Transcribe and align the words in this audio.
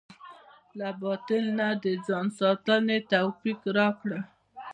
له 0.79 0.89
باطل 1.01 1.43
نه 1.59 1.67
د 1.83 1.85
ځان 2.07 2.25
ساتنې 2.39 2.97
توفيق 3.13 3.59
راکړه. 3.77 4.19